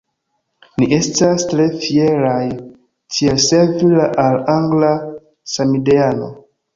Ni 0.83 0.87
estas 0.95 1.43
tre 1.49 1.67
fieraj 1.83 2.47
tiel 3.17 3.37
servi 3.43 3.91
al 4.23 4.39
angla 4.55 4.89
samideano. 5.57 6.31